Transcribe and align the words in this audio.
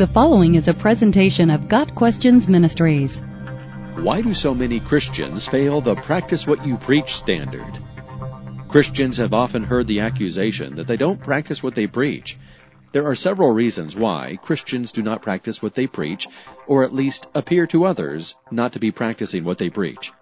The 0.00 0.06
following 0.06 0.54
is 0.54 0.66
a 0.66 0.72
presentation 0.72 1.50
of 1.50 1.68
Got 1.68 1.94
Questions 1.94 2.48
Ministries. 2.48 3.18
Why 3.96 4.22
do 4.22 4.32
so 4.32 4.54
many 4.54 4.80
Christians 4.80 5.46
fail 5.46 5.82
the 5.82 5.94
practice 5.94 6.46
what 6.46 6.64
you 6.64 6.78
preach 6.78 7.12
standard? 7.12 7.70
Christians 8.66 9.18
have 9.18 9.34
often 9.34 9.62
heard 9.62 9.86
the 9.86 10.00
accusation 10.00 10.74
that 10.76 10.86
they 10.86 10.96
don't 10.96 11.20
practice 11.20 11.62
what 11.62 11.74
they 11.74 11.86
preach. 11.86 12.38
There 12.92 13.04
are 13.04 13.14
several 13.14 13.50
reasons 13.50 13.94
why 13.94 14.38
Christians 14.40 14.90
do 14.90 15.02
not 15.02 15.20
practice 15.20 15.60
what 15.60 15.74
they 15.74 15.86
preach, 15.86 16.26
or 16.66 16.82
at 16.82 16.94
least 16.94 17.26
appear 17.34 17.66
to 17.66 17.84
others 17.84 18.36
not 18.50 18.72
to 18.72 18.78
be 18.78 18.90
practicing 18.90 19.44
what 19.44 19.58
they 19.58 19.68
preach. 19.68 20.12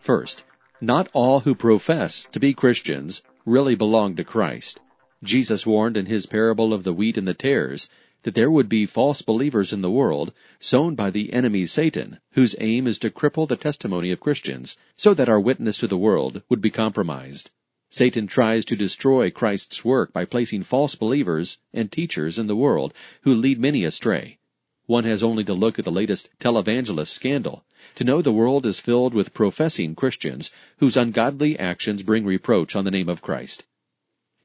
First, 0.00 0.44
not 0.80 1.10
all 1.12 1.40
who 1.40 1.54
profess 1.54 2.26
to 2.32 2.40
be 2.40 2.54
Christians 2.54 3.22
really 3.44 3.74
belong 3.74 4.16
to 4.16 4.24
Christ. 4.24 4.80
Jesus 5.22 5.66
warned 5.66 5.98
in 5.98 6.06
his 6.06 6.24
parable 6.24 6.72
of 6.72 6.84
the 6.84 6.94
wheat 6.94 7.18
and 7.18 7.28
the 7.28 7.34
tares 7.34 7.90
that 8.22 8.34
there 8.34 8.50
would 8.50 8.68
be 8.68 8.86
false 8.86 9.22
believers 9.22 9.72
in 9.72 9.80
the 9.80 9.90
world, 9.90 10.32
sown 10.58 10.94
by 10.94 11.10
the 11.10 11.32
enemy 11.32 11.66
Satan, 11.66 12.18
whose 12.32 12.56
aim 12.60 12.86
is 12.86 12.98
to 12.98 13.10
cripple 13.10 13.46
the 13.46 13.56
testimony 13.56 14.10
of 14.10 14.20
Christians, 14.20 14.76
so 14.96 15.14
that 15.14 15.28
our 15.28 15.40
witness 15.40 15.78
to 15.78 15.86
the 15.86 15.96
world 15.96 16.42
would 16.48 16.60
be 16.60 16.70
compromised. 16.70 17.50
Satan 17.90 18.26
tries 18.26 18.64
to 18.66 18.76
destroy 18.76 19.30
Christ's 19.30 19.84
work 19.84 20.12
by 20.12 20.24
placing 20.24 20.62
false 20.62 20.94
believers 20.94 21.58
and 21.72 21.90
teachers 21.90 22.38
in 22.38 22.46
the 22.46 22.56
world 22.56 22.92
who 23.22 23.34
lead 23.34 23.58
many 23.58 23.84
astray. 23.84 24.38
One 24.84 25.04
has 25.04 25.22
only 25.22 25.44
to 25.44 25.54
look 25.54 25.78
at 25.78 25.84
the 25.84 25.92
latest 25.92 26.28
televangelist 26.38 27.08
scandal 27.08 27.64
to 27.94 28.04
know 28.04 28.20
the 28.20 28.32
world 28.32 28.66
is 28.66 28.80
filled 28.80 29.14
with 29.14 29.32
professing 29.32 29.94
Christians 29.94 30.50
whose 30.78 30.96
ungodly 30.96 31.58
actions 31.58 32.02
bring 32.02 32.24
reproach 32.24 32.74
on 32.74 32.84
the 32.84 32.90
name 32.90 33.08
of 33.08 33.22
Christ. 33.22 33.64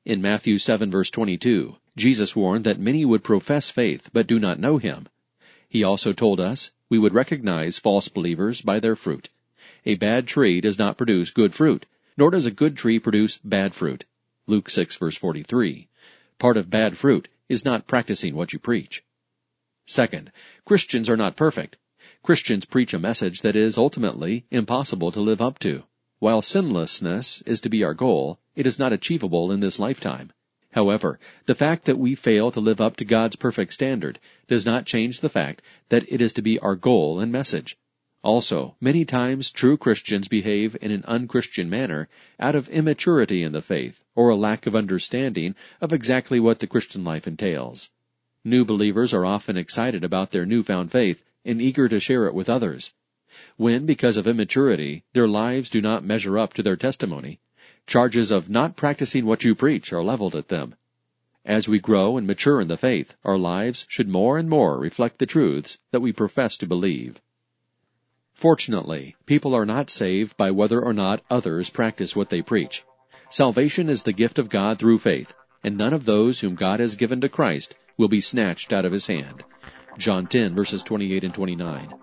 In 0.05 0.21
Matthew 0.21 0.57
7 0.57 0.91
verse 0.91 1.09
22, 1.09 1.77
Jesus 1.95 2.35
warned 2.35 2.63
that 2.65 2.79
many 2.79 3.05
would 3.05 3.23
profess 3.23 3.69
faith 3.69 4.09
but 4.13 4.27
do 4.27 4.39
not 4.39 4.59
know 4.59 4.77
him. 4.77 5.07
He 5.69 5.83
also 5.83 6.13
told 6.13 6.39
us 6.39 6.71
we 6.89 6.99
would 6.99 7.13
recognize 7.13 7.79
false 7.79 8.07
believers 8.07 8.61
by 8.61 8.79
their 8.79 8.95
fruit. 8.95 9.29
A 9.85 9.95
bad 9.95 10.27
tree 10.27 10.61
does 10.61 10.79
not 10.79 10.97
produce 10.97 11.31
good 11.31 11.53
fruit, 11.53 11.85
nor 12.17 12.31
does 12.31 12.45
a 12.45 12.51
good 12.51 12.77
tree 12.77 12.99
produce 12.99 13.37
bad 13.43 13.75
fruit. 13.75 14.05
Luke 14.47 14.69
6 14.69 14.95
verse 14.97 15.17
43. 15.17 15.87
Part 16.39 16.57
of 16.57 16.69
bad 16.69 16.97
fruit 16.97 17.29
is 17.49 17.65
not 17.65 17.87
practicing 17.87 18.35
what 18.35 18.53
you 18.53 18.59
preach. 18.59 19.03
Second, 19.85 20.31
Christians 20.65 21.09
are 21.09 21.17
not 21.17 21.35
perfect. 21.35 21.77
Christians 22.21 22.65
preach 22.65 22.93
a 22.93 22.99
message 22.99 23.41
that 23.41 23.55
is 23.55 23.77
ultimately 23.77 24.45
impossible 24.49 25.11
to 25.11 25.19
live 25.19 25.41
up 25.41 25.59
to. 25.59 25.83
While 26.19 26.41
sinlessness 26.41 27.41
is 27.45 27.59
to 27.61 27.69
be 27.69 27.83
our 27.83 27.93
goal, 27.93 28.39
it 28.55 28.65
is 28.65 28.79
not 28.79 28.93
achievable 28.93 29.51
in 29.51 29.59
this 29.59 29.79
lifetime. 29.79 30.31
However, 30.73 31.19
the 31.45 31.53
fact 31.55 31.85
that 31.85 31.99
we 31.99 32.15
fail 32.15 32.49
to 32.49 32.59
live 32.59 32.81
up 32.81 32.97
to 32.97 33.05
God's 33.05 33.35
perfect 33.35 33.73
standard 33.73 34.19
does 34.47 34.65
not 34.65 34.87
change 34.87 35.19
the 35.19 35.29
fact 35.29 35.61
that 35.89 36.11
it 36.11 36.19
is 36.19 36.33
to 36.33 36.41
be 36.41 36.57
our 36.59 36.75
goal 36.75 37.19
and 37.19 37.31
message. 37.31 37.77
Also, 38.23 38.75
many 38.81 39.05
times 39.05 39.51
true 39.51 39.77
Christians 39.77 40.27
behave 40.27 40.75
in 40.81 40.89
an 40.89 41.03
unchristian 41.05 41.69
manner 41.69 42.07
out 42.39 42.55
of 42.55 42.69
immaturity 42.69 43.43
in 43.43 43.51
the 43.51 43.61
faith 43.61 44.03
or 44.15 44.29
a 44.29 44.35
lack 44.35 44.65
of 44.65 44.75
understanding 44.75 45.53
of 45.79 45.93
exactly 45.93 46.39
what 46.39 46.59
the 46.59 46.65
Christian 46.65 47.03
life 47.03 47.27
entails. 47.27 47.91
New 48.43 48.65
believers 48.65 49.13
are 49.13 49.25
often 49.25 49.57
excited 49.57 50.03
about 50.03 50.31
their 50.31 50.45
newfound 50.45 50.91
faith 50.91 51.23
and 51.45 51.61
eager 51.61 51.87
to 51.87 51.99
share 51.99 52.25
it 52.25 52.33
with 52.33 52.49
others. 52.49 52.93
When, 53.57 53.85
because 53.85 54.17
of 54.17 54.25
immaturity, 54.25 55.03
their 55.13 55.27
lives 55.27 55.69
do 55.69 55.81
not 55.81 56.03
measure 56.03 56.39
up 56.39 56.53
to 56.53 56.63
their 56.63 56.77
testimony, 56.77 57.39
Charges 57.85 58.31
of 58.31 58.49
not 58.49 58.75
practicing 58.75 59.25
what 59.25 59.43
you 59.43 59.55
preach 59.55 59.91
are 59.91 60.03
leveled 60.03 60.35
at 60.35 60.47
them. 60.47 60.75
As 61.45 61.67
we 61.67 61.79
grow 61.79 62.15
and 62.15 62.25
mature 62.25 62.61
in 62.61 62.69
the 62.69 62.77
faith, 62.77 63.15
our 63.25 63.37
lives 63.37 63.85
should 63.89 64.07
more 64.07 64.37
and 64.37 64.49
more 64.49 64.79
reflect 64.79 65.19
the 65.19 65.25
truths 65.25 65.77
that 65.91 66.01
we 66.01 66.13
profess 66.13 66.55
to 66.57 66.65
believe. 66.65 67.21
Fortunately, 68.33 69.15
people 69.25 69.53
are 69.53 69.65
not 69.65 69.89
saved 69.89 70.37
by 70.37 70.51
whether 70.51 70.81
or 70.81 70.93
not 70.93 71.23
others 71.29 71.69
practice 71.69 72.15
what 72.15 72.29
they 72.29 72.41
preach. 72.41 72.83
Salvation 73.29 73.89
is 73.89 74.03
the 74.03 74.13
gift 74.13 74.39
of 74.39 74.49
God 74.49 74.79
through 74.79 74.99
faith, 74.99 75.33
and 75.63 75.77
none 75.77 75.93
of 75.93 76.05
those 76.05 76.39
whom 76.39 76.55
God 76.55 76.79
has 76.79 76.95
given 76.95 77.19
to 77.21 77.29
Christ 77.29 77.75
will 77.97 78.07
be 78.07 78.21
snatched 78.21 78.71
out 78.71 78.85
of 78.85 78.91
his 78.91 79.07
hand. 79.07 79.43
John 79.97 80.27
10 80.27 80.55
verses 80.55 80.81
28 80.83 81.23
and 81.23 81.33
29. 81.33 81.93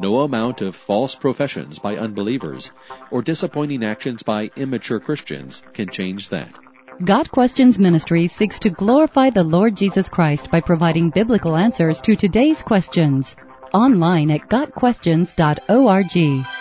No 0.00 0.20
amount 0.20 0.62
of 0.62 0.74
false 0.74 1.14
professions 1.14 1.78
by 1.78 1.98
unbelievers 1.98 2.72
or 3.10 3.20
disappointing 3.20 3.84
actions 3.84 4.22
by 4.22 4.50
immature 4.56 4.98
Christians 4.98 5.62
can 5.74 5.90
change 5.90 6.30
that. 6.30 6.58
Got 7.04 7.30
Questions 7.30 7.78
Ministry 7.78 8.26
seeks 8.26 8.58
to 8.60 8.70
glorify 8.70 9.28
the 9.28 9.44
Lord 9.44 9.76
Jesus 9.76 10.08
Christ 10.08 10.50
by 10.50 10.62
providing 10.62 11.10
biblical 11.10 11.54
answers 11.54 12.00
to 12.00 12.16
today's 12.16 12.62
questions. 12.62 13.36
Online 13.74 14.30
at 14.30 14.48
GotQuestions.org. 14.48 16.59